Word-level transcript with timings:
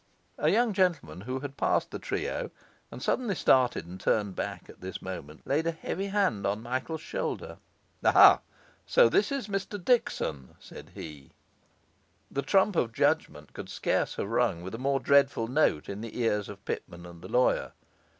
A 0.39 0.49
young 0.49 0.73
gentleman, 0.73 1.21
who 1.21 1.41
had 1.41 1.57
passed 1.57 1.91
the 1.91 1.99
trio 1.99 2.49
and 2.89 3.03
suddenly 3.03 3.35
started 3.35 3.85
and 3.85 3.99
turned 4.01 4.35
back, 4.35 4.67
at 4.67 4.81
this 4.81 4.99
moment 4.99 5.45
laid 5.45 5.67
a 5.67 5.71
heavy 5.71 6.07
hand 6.07 6.43
on 6.43 6.63
Michael's 6.63 7.01
shoulder. 7.03 7.59
'Aha! 8.03 8.39
so 8.87 9.09
this 9.09 9.31
is 9.31 9.47
Mr 9.47 9.77
Dickson?' 9.77 10.55
said 10.59 10.93
he. 10.95 11.29
The 12.31 12.41
trump 12.41 12.75
of 12.75 12.93
judgement 12.93 13.53
could 13.53 13.69
scarce 13.69 14.15
have 14.15 14.27
rung 14.29 14.63
with 14.63 14.73
a 14.73 14.79
more 14.79 14.99
dreadful 14.99 15.47
note 15.47 15.87
in 15.87 16.01
the 16.01 16.19
ears 16.19 16.49
of 16.49 16.65
Pitman 16.65 17.05
and 17.05 17.21
the 17.21 17.29
lawyer. 17.29 17.73